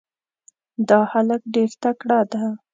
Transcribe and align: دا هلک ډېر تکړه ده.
دا 0.87 0.99
هلک 1.11 1.41
ډېر 1.53 1.71
تکړه 1.83 2.19
ده. 2.31 2.43